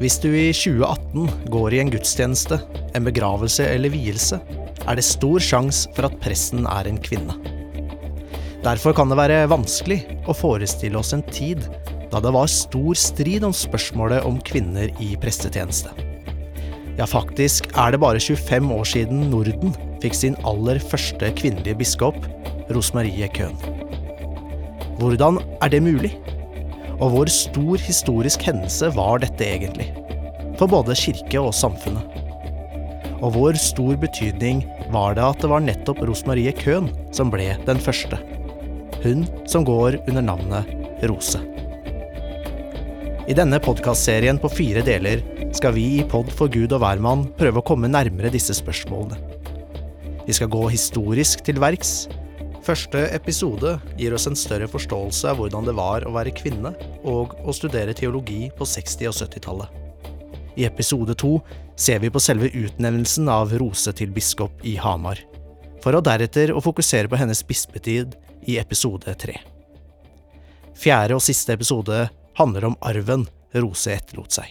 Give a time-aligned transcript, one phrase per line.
[0.00, 2.56] Hvis du i 2018 går i en gudstjeneste,
[2.96, 4.38] en begravelse eller vielse,
[4.88, 7.36] er det stor sjanse for at presten er en kvinne.
[8.64, 11.66] Derfor kan det være vanskelig å forestille oss en tid
[12.10, 15.92] da det var stor strid om spørsmålet om kvinner i prestetjeneste.
[16.96, 22.16] Ja, faktisk er det bare 25 år siden Norden fikk sin aller første kvinnelige biskop,
[22.72, 23.56] Rosmarie Köhn.
[24.96, 26.16] Hvordan er det mulig?
[27.00, 29.88] Og hvor stor historisk hendelse var dette egentlig?
[30.60, 32.04] For både kirke og samfunnet.
[33.20, 37.80] Og hvor stor betydning var det at det var nettopp Rosmarie Köhn som ble den
[37.80, 38.20] første?
[39.00, 40.76] Hun som går under navnet
[41.08, 41.40] Rose.
[43.30, 45.22] I denne podkastserien på fire deler
[45.56, 49.16] skal vi i Pod for Gud og hvermann prøve å komme nærmere disse spørsmålene.
[50.26, 52.10] Vi skal gå historisk til verks,
[52.70, 56.70] Første episode gir oss en større forståelse av hvordan det var å være kvinne
[57.08, 59.72] og å studere teologi på 60- og 70-tallet.
[60.54, 61.32] I episode to
[61.74, 65.18] ser vi på selve utnevnelsen av Rose til biskop i Hamar,
[65.82, 68.14] for å deretter å fokusere på hennes bispetid
[68.46, 69.40] i episode tre.
[70.78, 72.04] Fjerde og siste episode
[72.38, 74.46] handler om arven Rose etterlot seg.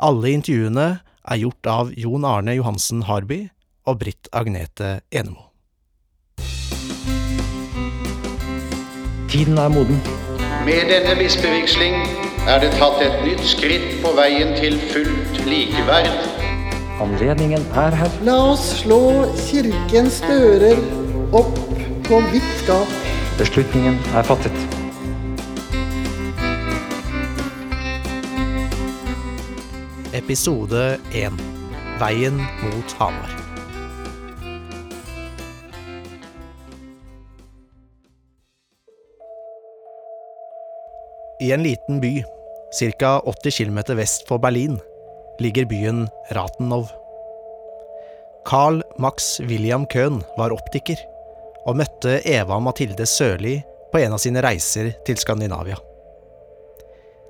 [0.00, 3.42] Alle intervjuene er gjort av Jon Arne Johansen Harby
[3.84, 5.45] og Britt Agnete Enemo.
[9.36, 10.00] Tiden er moden.
[10.64, 11.94] Med denne bispevigsling
[12.48, 16.08] er det tatt et nytt skritt på veien til fullt likeverd.
[17.04, 18.14] Anledningen er her.
[18.24, 20.80] La oss slå kirkens dører
[21.36, 21.60] opp
[22.08, 22.96] på vidt gap.
[23.36, 24.56] Beslutningen er fattet.
[30.16, 31.44] Episode 1
[32.00, 33.45] Veien mot Hamar.
[41.40, 42.24] I en liten by,
[42.98, 44.78] ca 80 km vest for Berlin,
[45.38, 46.88] ligger byen Ratenow.
[48.46, 50.96] Carl Max William Köhn var optiker,
[51.66, 53.58] og møtte Eva Mathilde Sørli
[53.92, 55.76] på en av sine reiser til Skandinavia.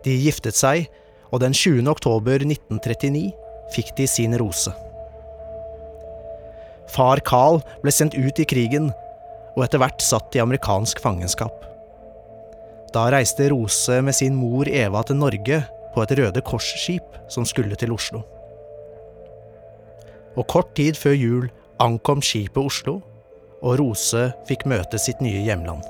[0.05, 0.87] De giftet seg,
[1.35, 1.83] og den 20.
[1.91, 3.33] oktober 1939
[3.75, 4.71] fikk de sin rose.
[6.95, 8.93] Far Carl ble sendt ut i krigen,
[9.57, 11.65] og etter hvert satt i amerikansk fangenskap.
[12.95, 15.63] Da reiste Rose med sin mor Eva til Norge
[15.95, 18.23] på et Røde Kors-skip som skulle til Oslo.
[20.37, 21.47] Og kort tid før jul
[21.83, 23.01] ankom skipet Oslo,
[23.65, 25.83] og Rose fikk møte sitt nye hjemland.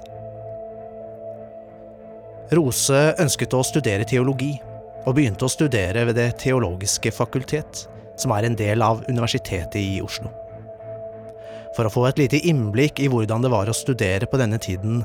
[2.54, 4.54] Rose ønsket å studere teologi,
[5.06, 7.84] og begynte å studere ved Det teologiske fakultet,
[8.18, 10.30] som er en del av Universitetet i Oslo.
[11.76, 15.04] For å få et lite innblikk i hvordan det var å studere på denne tiden,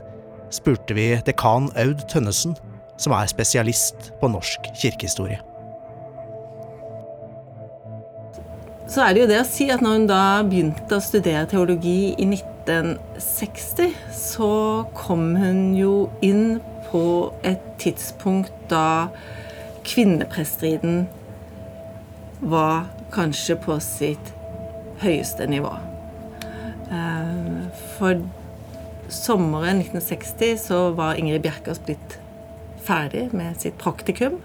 [0.51, 2.57] spurte vi dekan Aud Tønnesen,
[3.01, 5.39] som er spesialist på norsk kirkehistorie.
[8.91, 12.11] Så er det jo det å si at når hun da begynte å studere teologi
[12.11, 14.51] i 1960, så
[14.97, 15.93] kom hun jo
[16.25, 16.59] inn
[16.89, 19.07] på et tidspunkt da
[19.87, 21.05] kvinnepreststriden
[22.41, 24.33] var kanskje på sitt
[25.01, 25.71] høyeste nivå.
[26.91, 28.19] Eh, for
[29.11, 32.17] sommeren 1960 så var Ingrid Bjerkas blitt
[32.83, 34.39] ferdig med sitt praktikum.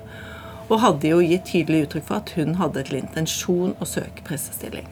[0.67, 4.89] Og hadde jo gitt tydelig uttrykk for at hun hadde til intensjon å søke prestestilling.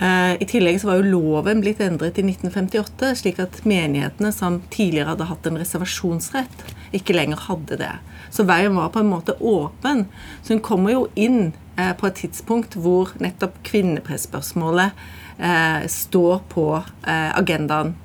[0.00, 4.60] Eh, I tillegg så var jo loven blitt endret i 1958, slik at menighetene som
[4.72, 6.62] tidligere hadde hatt en reservasjonsrett,
[6.96, 7.92] ikke lenger hadde det.
[8.32, 10.06] Så veien var på en måte åpen.
[10.42, 14.94] Så hun kommer jo inn eh, på et tidspunkt hvor nettopp kvinnepressspørsmålet
[15.36, 16.68] eh, står på
[17.10, 17.96] agendaen.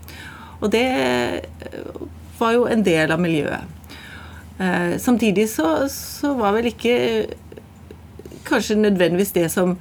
[0.62, 0.86] Og det
[2.40, 3.76] var jo en del av miljøet.
[4.60, 6.96] Eh, samtidig så, så, var vel ikke
[8.48, 9.76] kanskje nødvendigvis det som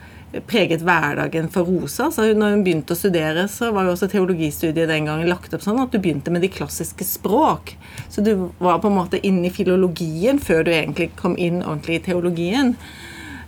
[0.51, 2.09] preget hverdagen for Rosa.
[2.11, 5.63] Så når hun begynte å studere, så var jo også teologistudiet den gangen lagt opp
[5.63, 7.77] sånn at du begynte med de klassiske språk.
[8.11, 12.01] Så du var på en måte inne i filologien før du egentlig kom inn ordentlig
[12.01, 12.75] i teologien.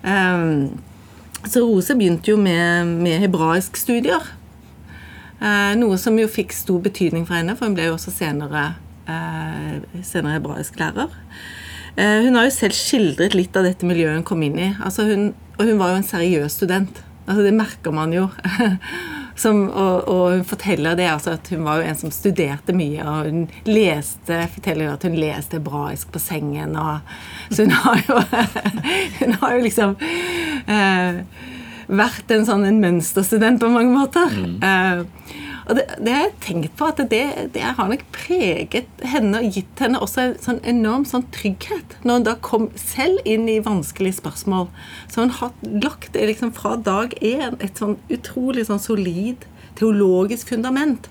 [0.07, 0.77] Um,
[1.47, 4.23] så Rose begynte jo med, med hebraisk studier.
[4.23, 4.36] Uh,
[5.77, 8.71] noe som jo fikk stor betydning for henne, for hun ble jo også senere
[9.07, 11.11] Eh, senere hebraisk lærer.
[11.97, 14.73] Eh, hun har jo selv skildret litt av dette miljøet hun kom inn i.
[14.83, 17.03] Altså hun, og hun var jo en seriøs student.
[17.27, 18.29] Altså det merker man jo.
[19.37, 23.03] Som, og, og, hun forteller det altså at hun var jo en som studerte mye.
[23.05, 26.73] Og hun leste forteller at hun leste hebraisk på sengen.
[26.81, 27.05] Og,
[27.51, 28.17] så hun har jo,
[29.21, 31.21] hun har jo liksom eh,
[31.87, 34.33] vært en sånn en mønsterstudent på mange måter.
[34.33, 34.57] Mm.
[34.63, 37.23] Uh, Og det, det, har jeg tenkt på, at det,
[37.55, 41.97] det, har nok preget henne og gitt henne også en sånn enorm sånn trygghet.
[42.07, 44.69] Når hun da kom selv inn i vanskelige spørsmål.
[45.11, 45.51] Så hun har
[45.83, 49.43] lagt det liksom fra dag én et sånn utrolig sånn solid
[49.77, 51.11] teologisk fundament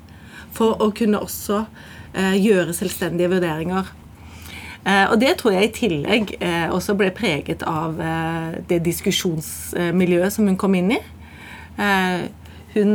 [0.55, 3.91] for å kunne også uh, gjøre selvstendige vurderinger.
[4.85, 10.35] Eh, og det tror jeg i tillegg eh, også ble preget av eh, det diskusjonsmiljøet
[10.35, 11.01] som hun kom inn i.
[12.75, 12.91] Hun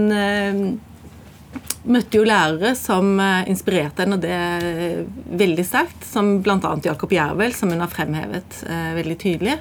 [1.90, 6.06] møtte jo lærere som inspirerte henne, og det veldig sterkt.
[6.06, 6.72] Som bl.a.
[6.84, 8.62] Jakob Jervel, som hun har fremhevet
[8.96, 9.58] veldig tydelig.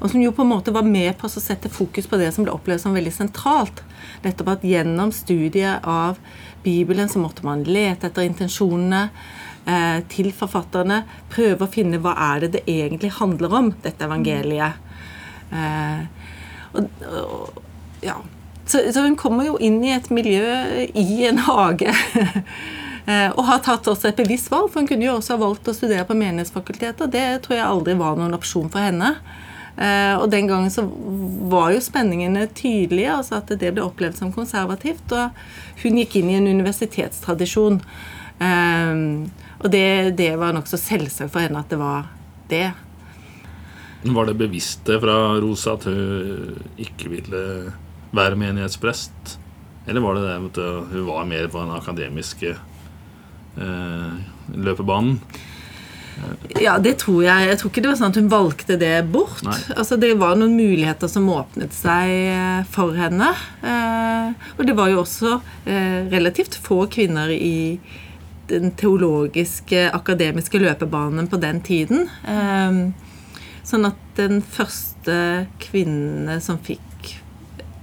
[0.00, 2.46] Og som jo på en måte var med på å sette fokus på det som
[2.46, 3.84] ble opplevd som veldig sentralt.
[4.24, 6.20] Nettopp at gjennom studiet av
[6.64, 9.08] Bibelen så måtte man lete etter intensjonene
[10.10, 11.04] til forfatterne.
[11.30, 14.80] Prøve å finne hva er det det egentlig handler om, dette evangeliet.
[15.52, 16.04] Eh,
[16.72, 17.62] og, og,
[18.00, 18.16] ja,
[18.64, 21.96] så, så, hun kommer jo inn i et miljø i en hage.
[23.02, 25.66] Eh, og har tatt også et bevisst valg, for hun kunne jo også ha valgt
[25.66, 27.00] å studere på Menighetsfakultetet.
[27.02, 29.08] og Det tror jeg aldri var noen opsjon for henne.
[29.74, 30.84] Eh, og den gangen så
[31.50, 35.02] var jo spenningene tydelige, altså at det ble opplevd som konservativt.
[35.18, 37.80] Og hun gikk inn i en universitetstradisjon.
[39.62, 42.08] Og det, det var nokså selvsagt for henne at det var
[42.50, 42.66] det.
[44.02, 47.44] Var det bevisst det fra Rosa at hun ikke ville
[48.12, 49.38] være menighetsprest?
[49.86, 50.60] Eller var det det at
[50.90, 54.12] hun var mer på den akademiske eh,
[54.54, 55.20] løpebanen?
[56.60, 57.48] Ja, det tror jeg.
[57.48, 59.42] Jeg tror ikke det var sånn at hun valgte det bort.
[59.46, 63.32] Altså, det var noen muligheter som åpnet seg eh, for henne.
[63.64, 67.80] Eh, og det var jo også eh, relativt få kvinner i
[68.50, 72.08] den teologiske, akademiske løpebanen på den tiden.
[72.28, 72.80] Eh,
[73.62, 76.82] sånn at den første kvinne som fikk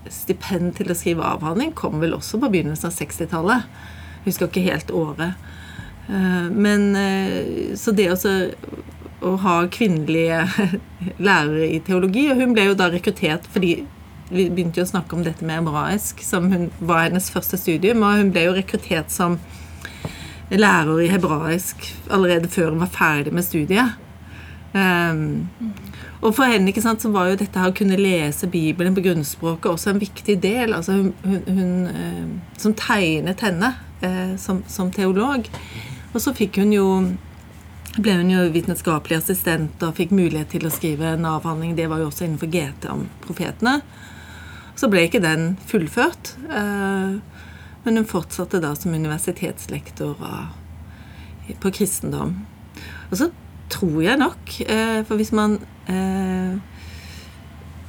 [0.09, 3.69] stipend til å skrive avhandling kom vel også på begynnelsen av 60-tallet.
[4.25, 5.49] Husker ikke helt året.
[6.09, 8.33] Eh, men eh, Så det også
[9.21, 10.45] å ha kvinnelige
[11.27, 13.81] lærere i teologi Og hun ble jo da rekruttert fordi
[14.29, 18.03] vi begynte jo å snakke om dette med hebraisk, som hun, var hennes første studium.
[18.05, 19.39] Og hun ble jo rekruttert som
[20.57, 23.97] lærer i hebraisk allerede før hun var ferdig med studiet.
[24.73, 25.49] Um,
[26.19, 29.03] og for henne ikke sant, så var jo dette her å kunne lese Bibelen på
[29.05, 30.75] grunnspråket også en viktig del.
[30.75, 32.27] altså Hun, hun, hun eh,
[32.59, 33.71] som tegnet henne
[34.03, 35.47] eh, som, som, teolog.
[36.11, 36.89] Og så fikk hun jo
[37.99, 41.73] ble hun jo vitenskapelig assistent og fikk mulighet til å skrive en avhandling.
[41.75, 43.79] Det var jo også innenfor GT om profetene.
[44.79, 46.35] Så ble ikke den fullført.
[46.51, 47.38] Eh,
[47.83, 50.17] men hun fortsatte da som universitetslektor
[51.59, 52.35] på kristendom.
[53.09, 53.29] Og så
[53.69, 54.59] tror jeg nok.
[54.65, 55.59] Eh, for hvis man
[55.89, 56.57] eh,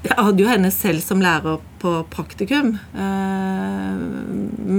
[0.00, 2.78] Jeg hadde jo henne selv som lærer på praktikum.
[2.96, 4.00] Eh,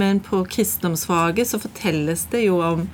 [0.02, 2.88] men på kristendomsfaget så fortelles det jo om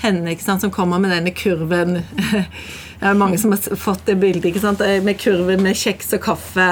[0.00, 2.00] henne ikke sant, som kommer med denne kurven.
[3.00, 6.20] Det er mange som har fått det bildet ikke sant, med kurven med kjeks og
[6.20, 6.66] kaffe.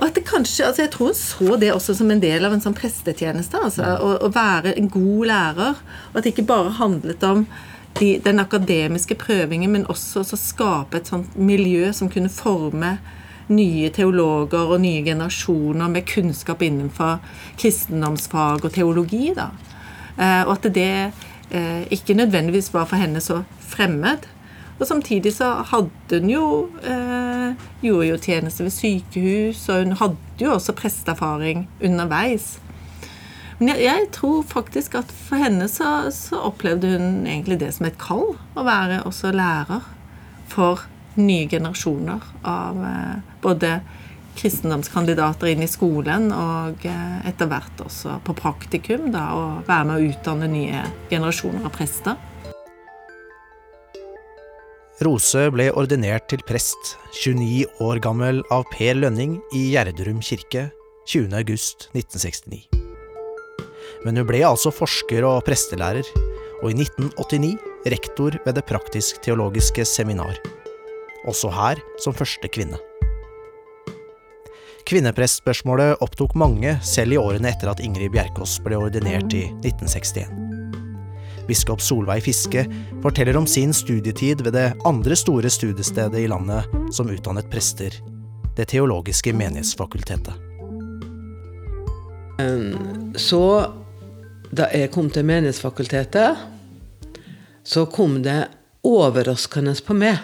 [0.00, 2.54] Og at det kanskje, altså Jeg tror hun så det også som en del av
[2.56, 3.60] en sånn prestetjeneste.
[3.60, 5.82] altså, Å, å være en god lærer.
[6.10, 7.46] Og at det ikke bare handlet om
[7.98, 12.96] de, den akademiske prøvingen, men også å skape et sånt miljø som kunne forme
[13.50, 17.18] nye teologer og nye generasjoner med kunnskap innenfor
[17.60, 19.34] kristendomsfag og teologi.
[19.36, 19.50] da.
[20.16, 21.12] Eh, og at det
[21.50, 23.42] eh, ikke nødvendigvis var for henne så
[23.72, 24.28] fremmed.
[24.80, 26.44] Og samtidig så hadde hun jo
[26.82, 27.29] eh,
[27.84, 32.58] gjorde jo tjeneste ved sykehus, og hun hadde jo også presteerfaring underveis.
[33.60, 37.90] Men jeg, jeg, tror faktisk at for henne så, så, opplevde hun egentlig det som
[37.90, 38.32] et kall.
[38.56, 39.84] Å være også lærer
[40.48, 40.86] for
[41.20, 43.74] nye generasjoner av eh, både
[44.40, 49.10] kristendomskandidater inn i skolen og eh, etter hvert også på praktikum.
[49.12, 52.16] da, Og være med å utdanne nye generasjoner av prester.
[55.00, 60.68] Rose ble ordinert til prest, 29 år gammel, av Per Lønning i Gjerdrum kirke
[61.08, 62.80] 20.8.1969
[64.04, 66.06] men hun ble altså forsker og prestelærer,
[66.60, 67.56] og i 1989
[67.92, 70.36] rektor ved Det praktisk-teologiske seminar.
[71.28, 72.80] Også her som første kvinne.
[74.88, 80.49] Kvinneprestspørsmålet opptok mange selv i årene etter at Ingrid Bjerkås ble ordinert i 1961.
[81.50, 82.62] Biskop Solveig Fiske
[83.02, 87.90] forteller om sin studietid ved det andre store studiestedet i landet som utdannet prester,
[88.56, 90.34] Det teologiske menighetsfakultetet.
[93.16, 93.42] Så
[94.50, 96.38] da jeg kom til Menighetsfakultetet,
[97.64, 98.48] så kom det
[98.86, 100.18] overraskende på meg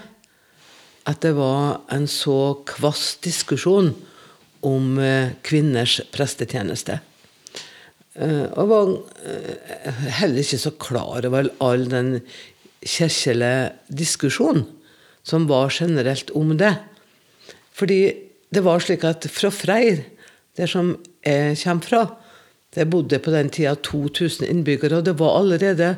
[1.07, 3.93] at det var en så kvass diskusjon
[4.67, 6.99] om eh, kvinners prestetjeneste.
[8.17, 8.93] Eh, og var
[9.29, 12.21] eh, heller ikke så klar over all den
[12.87, 14.65] kirkelige diskusjonen
[15.27, 16.73] som var generelt om det.
[17.77, 18.01] Fordi
[18.55, 20.05] det var slik at fra Freyr,
[20.57, 20.95] der som
[21.27, 22.03] jeg kommer fra,
[22.77, 25.97] det bodde på den tida 2000 innbyggere, og det var allerede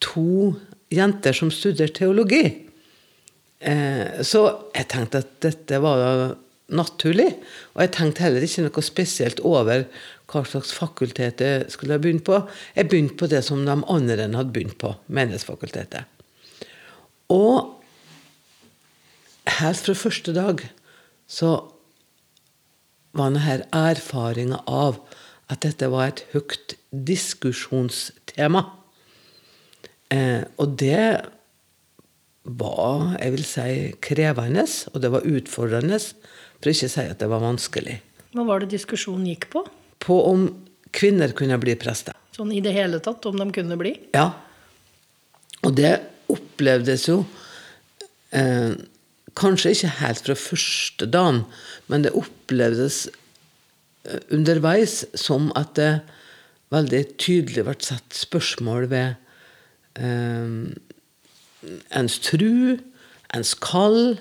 [0.00, 0.54] to
[0.94, 2.44] jenter som studerte teologi.
[3.60, 6.34] Eh, så jeg tenkte at dette var
[6.72, 7.30] naturlig.
[7.74, 9.84] Og jeg tenkte heller ikke noe spesielt over
[10.30, 12.40] hva slags fakultet jeg skulle ha begynt på.
[12.76, 16.08] Jeg begynte på det som de andre hadde begynt på, Menighetsfakultetet.
[17.32, 17.80] Og
[19.60, 20.64] helt fra første dag
[21.28, 21.52] så
[23.14, 24.98] var denne erfaringa av
[25.52, 28.64] at dette var et høyt diskusjonstema.
[30.12, 31.04] Eh, og det
[32.44, 33.68] var, jeg vil si,
[34.04, 36.00] krevende, og det var utfordrende,
[36.64, 37.98] for ikke å si at det var vanskelig.
[38.34, 39.62] Hva var det diskusjonen gikk på?
[40.00, 40.48] På om
[40.94, 42.16] kvinner kunne bli prester.
[42.34, 43.92] Sånn i det hele tatt, om de kunne bli?
[44.16, 44.30] Ja.
[45.64, 45.92] Og det
[46.32, 47.20] opplevdes jo
[48.34, 48.74] eh,
[49.34, 51.40] Kanskje ikke helt fra første dagen,
[51.90, 53.00] men det opplevdes
[54.06, 55.88] eh, underveis som at det
[56.74, 59.16] veldig tydelig ble satt spørsmål ved
[59.98, 60.54] eh,
[61.98, 62.78] ens tru,
[63.34, 64.14] ens kall,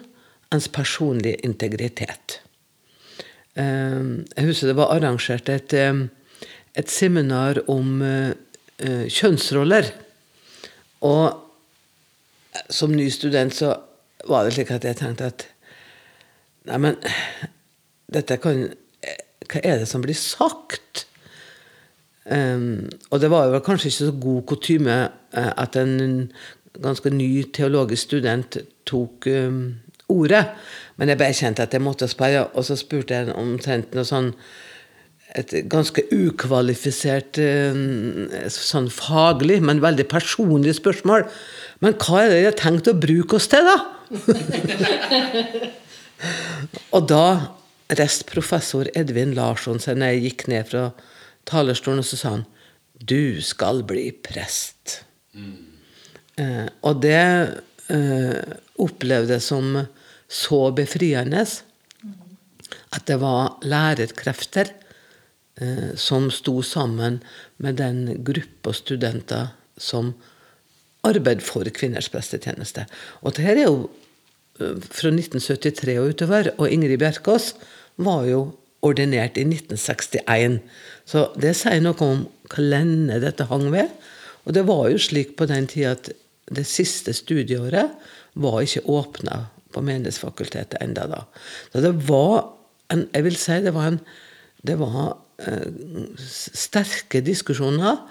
[0.53, 2.39] ens personlige integritet.
[3.55, 4.01] Eh,
[4.37, 8.33] jeg husker det var arrangert et, eh, et seminar om eh,
[9.09, 9.91] kjønnsroller.
[11.01, 11.39] Og
[12.69, 13.75] som ny student så
[14.27, 15.49] var det slik at jeg tenkte at
[16.63, 16.95] Nei, men
[18.07, 18.69] dette kan
[19.51, 21.03] Hva er det som blir sagt?
[22.23, 24.95] Um, og det var jo kanskje ikke så god kutyme
[25.35, 26.31] at en
[26.79, 28.55] ganske ny teologisk student
[28.87, 29.82] tok um,
[30.13, 30.43] ordet.
[30.99, 34.33] Men jeg bare kjente at jeg måtte spørre, og så spurte jeg omtrent noe sånn
[35.33, 37.73] et ganske ukvalifisert uh,
[38.53, 41.25] sånn faglig, men veldig personlig spørsmål.
[41.81, 43.77] Men hva er det jeg har tenkt å bruke oss til, da?
[46.95, 47.25] og da
[47.97, 50.83] reiste professor Edvin Larsson seg når jeg gikk ned fra
[51.49, 52.45] talerstolen, og så sa han
[52.93, 55.01] Du skal bli prest.
[55.33, 55.73] Mm.
[56.39, 57.23] Eh, og det
[57.91, 58.39] eh,
[58.81, 59.75] opplevde jeg som
[60.33, 61.45] så befriende
[62.93, 64.71] at det var lærerkrefter
[65.61, 67.21] eh, som sto sammen
[67.57, 70.13] med den gruppa studenter som
[71.03, 72.85] arbeidet for kvinners prestetjeneste.
[73.21, 73.77] Og dette er jo
[74.59, 77.53] eh, fra 1973 og utover, og Ingrid Bjerkås
[78.01, 78.43] var jo
[78.83, 80.59] ordinert i 1961.
[81.07, 82.25] Så det sier noe om
[82.59, 83.91] lenge dette hang ved.
[84.43, 86.11] Og det var jo slik på den tida at
[86.53, 87.93] det siste studieåret
[88.35, 91.23] var ikke åpna på Menighetsfakultetet enda da.
[91.73, 92.51] Så det var
[92.93, 93.99] en, jeg vil si det var, en,
[94.67, 95.15] det var
[95.47, 98.03] uh, sterke diskusjoner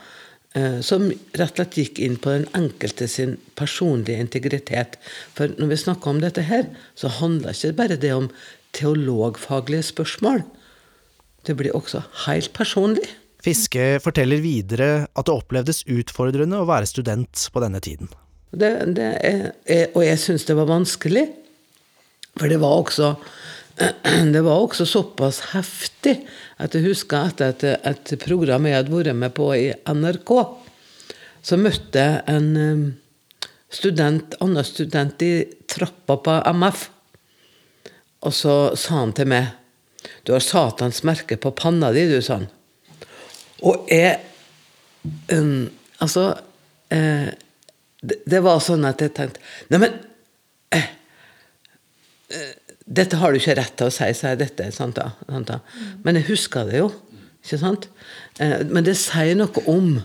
[0.56, 4.98] uh, som rett og slett gikk inn på den enkelte sin personlige integritet.
[5.36, 8.30] For når vi snakker om dette her, så handler ikke bare det om
[8.76, 10.42] teologfaglige spørsmål.
[11.46, 13.08] Det blir også helt personlig.
[13.42, 18.10] Fiske forteller videre at det opplevdes utfordrende å være student på denne tiden.
[18.52, 21.24] Det, det er, og jeg syns det var vanskelig.
[22.38, 23.14] For det var også
[24.34, 26.18] det var også såpass heftig
[26.62, 30.32] at jeg husker etter et, et program jeg hadde vært med på i NRK,
[31.42, 32.92] så møtte jeg en
[33.72, 35.32] student, annen student i
[35.66, 36.84] trappa på MF.
[38.22, 39.50] Og så sa han til meg
[40.26, 42.48] du har Satans merke på panna di, du, sa han.
[43.62, 44.18] Og jeg
[45.30, 45.70] um,
[46.02, 46.32] Altså
[46.90, 47.28] eh,
[48.02, 49.38] det, det, var sånn at jeg tenkte
[49.70, 49.92] Neimen
[50.74, 50.88] eh,
[52.86, 54.38] Dette har du ikke rett til å si, sier.
[54.40, 55.60] Dette, sant da, sant da.
[56.04, 56.90] Men jeg husker det jo.
[57.42, 57.88] Ikke sant?
[58.38, 59.96] Eh, men det sier noe om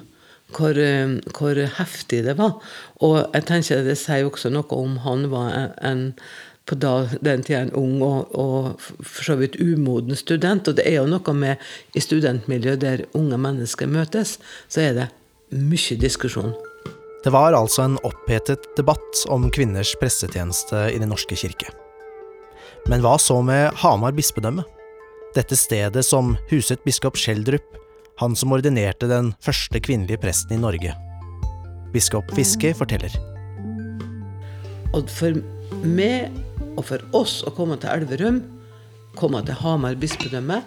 [0.56, 2.58] hvor, eh, hvor, heftig det var.
[3.04, 6.14] Og jeg tenker det sier også noe om han var en,
[6.68, 10.68] på den tida en ung og, og, for så vidt umoden student.
[10.68, 11.58] Og det er jo noe med
[11.94, 14.38] i studentmiljøet der unge mennesker møtes,
[14.70, 15.10] så er det
[15.52, 16.56] mye diskusjon.
[17.24, 21.74] Det var altså en opphetet debatt om kvinners pressetjeneste i Den norske kirke.
[22.86, 24.64] Men hva så med Hamar bispedømme?
[25.36, 27.66] Dette stedet som huset biskop Schjelderup,
[28.22, 30.94] han som ordinerte den første kvinnelige presten i Norge.
[31.94, 33.14] Biskop Fiske forteller.
[34.96, 35.38] Og for
[35.84, 36.32] meg
[36.78, 38.42] og for oss å komme til Elverum,
[39.18, 40.62] komme til Hamar bispedømme,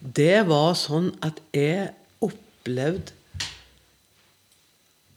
[0.00, 1.90] det var sånn at jeg
[2.22, 3.14] opplevde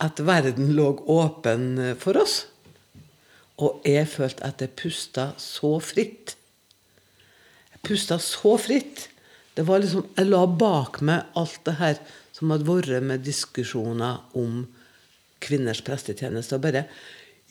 [0.02, 2.51] at verden lå åpen for oss.
[3.62, 6.36] Og jeg følte at jeg pusta så fritt.
[7.74, 9.08] Jeg pusta så fritt.
[9.56, 12.00] Det var liksom, Jeg la bak meg alt det her
[12.34, 14.64] som hadde vært med diskusjoner om
[15.42, 16.86] kvinners prestetjeneste, og bare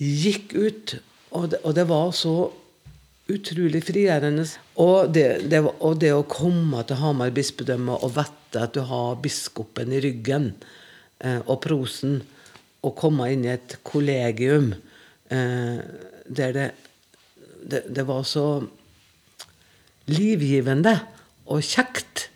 [0.01, 0.97] gikk ut.
[1.37, 2.35] Og det, og det var så
[3.31, 4.47] utrolig frigjørende.
[4.83, 9.21] Og det, det, og det å komme til Hamar bispedømme og vite at du har
[9.23, 10.53] biskopen i ryggen,
[11.23, 12.21] eh, og prosen,
[12.83, 14.73] og komme inn i et kollegium
[15.31, 16.67] der det,
[17.63, 18.45] det, det var så
[20.11, 20.97] livgivende
[21.51, 22.29] og kjekt,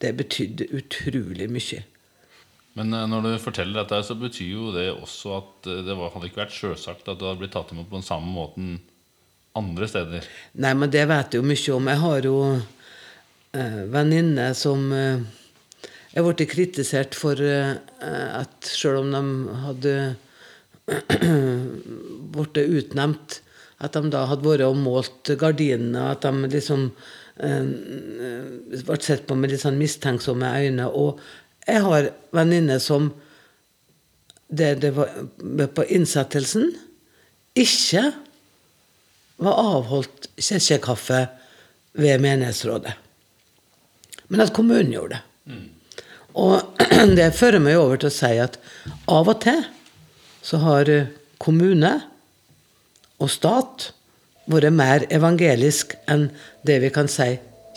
[0.00, 1.84] det betydde utrolig mye.
[2.78, 6.12] Men eh, når du forteller dette, så betyr jo det også at eh, det var,
[6.14, 8.76] hadde ikke vært sjølsagt at du hadde blitt tatt imot på den samme måten
[9.54, 10.26] andre steder.
[10.58, 11.90] Nei, men det vet jeg jo mye om.
[11.92, 12.36] Jeg har jo
[13.54, 15.24] eh, venninner som eh,
[16.14, 19.94] Jeg ble kritisert for eh, at selv om de hadde
[22.34, 23.40] blitt utnevnt,
[23.84, 26.88] at de da hadde vært og målt gardinene, at de liksom
[27.42, 27.68] eh,
[28.84, 30.88] ble sett på med litt sånn mistenksomme øyne.
[30.88, 31.20] Og
[31.66, 33.12] jeg har venninner som
[34.48, 35.10] det, det var
[35.74, 36.68] på innsettelsen
[37.58, 38.10] ikke
[39.42, 41.26] var avholdt kirkekaffe
[41.98, 42.92] ved menighetsrådet.
[44.28, 45.22] Men at kommunen gjorde det.
[46.34, 46.80] Og
[47.18, 48.58] det fører meg over til å si at
[49.10, 49.62] av og til
[50.44, 51.08] så har eh,
[51.40, 51.96] kommune
[53.22, 53.90] og stat
[54.50, 56.28] vært mer evangelisk enn
[56.68, 57.30] det vi kan si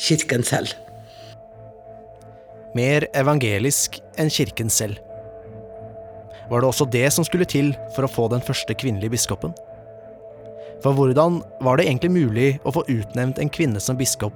[0.04, 0.74] kirken selv.
[2.76, 5.00] Mer evangelisk enn kirken selv.
[6.48, 9.56] Var det også det som skulle til for å få den første kvinnelige biskopen?
[10.84, 14.36] For hvordan var det egentlig mulig å få utnevnt en kvinne som biskop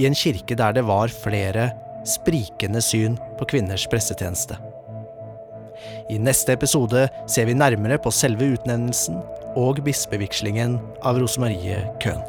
[0.00, 1.68] i en kirke der det var flere
[2.08, 4.58] sprikende syn på kvinners prestetjeneste?
[6.10, 9.16] I neste episode ser vi nærmere på selve utnevnelsen
[9.56, 12.20] og bispevigslingen av Rosemarie Køhn.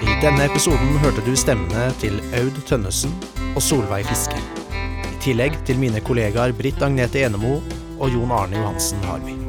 [0.00, 3.12] I denne episoden hørte du stemmene til Aud Tønnesen
[3.54, 4.40] og Solveig Fiske.
[5.12, 7.58] I tillegg til mine kollegaer Britt Agnete Enemo
[7.98, 9.47] og Jon Arne Johansen Harby.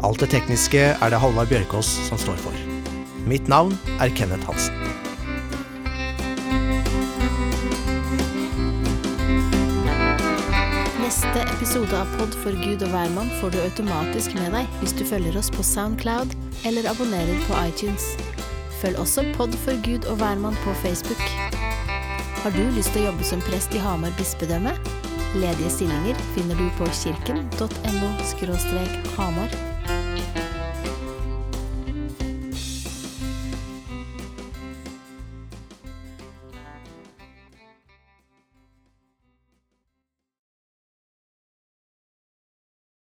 [0.00, 2.56] Alt det tekniske er det Halvard Bjørkås som står for.
[3.28, 4.72] Mitt navn er Kenneth Hansen.
[11.02, 15.04] Neste episode av Pod for Gud og hvermann får du automatisk med deg hvis du
[15.04, 16.32] følger oss på Soundcloud
[16.64, 18.14] eller abonnerer på iTunes.
[18.80, 21.20] Følg også Pod for Gud og hvermann på Facebook.
[22.40, 24.72] Har du lyst til å jobbe som prest i Hamar bispedømme?
[25.36, 28.14] Ledige stillinger finner du på kirken.no–
[29.18, 29.69] hamar.